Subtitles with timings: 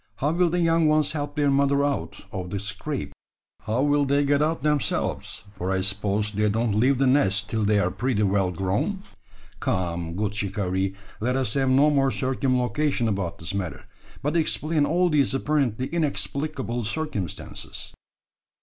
[0.15, 3.13] How will the young ones help their mother out of the scrape?
[3.61, 7.63] How will they get out themselves: for I suppose they don't leave the nest till
[7.63, 9.03] they are pretty well grown?
[9.59, 10.15] Come!
[10.15, 13.85] good shikaree; let us have no more circumlocution about the matter,
[14.23, 17.93] but explain all these apparently inexplicable circumstances."